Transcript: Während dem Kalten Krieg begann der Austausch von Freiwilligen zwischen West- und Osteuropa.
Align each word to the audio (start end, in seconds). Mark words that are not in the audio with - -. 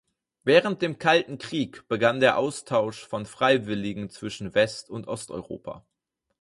Während 0.43 0.81
dem 0.81 0.97
Kalten 0.97 1.37
Krieg 1.37 1.87
begann 1.87 2.21
der 2.21 2.39
Austausch 2.39 3.05
von 3.05 3.27
Freiwilligen 3.27 4.09
zwischen 4.09 4.55
West- 4.55 4.89
und 4.89 5.07
Osteuropa. 5.07 5.85